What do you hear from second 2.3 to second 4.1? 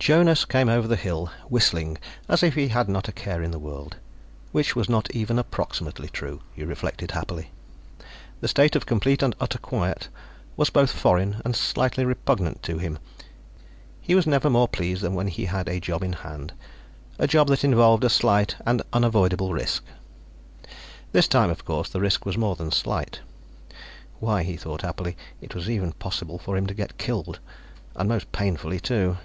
if he had not a care in the world